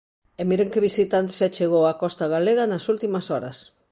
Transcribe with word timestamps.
E 0.41 0.43
miren 0.49 0.71
que 0.73 0.85
visitante 0.89 1.31
se 1.37 1.43
achegou 1.47 1.83
á 1.91 1.93
costa 2.03 2.25
galega 2.35 2.69
nas 2.71 2.85
últimas 2.93 3.25
horas. 3.33 3.57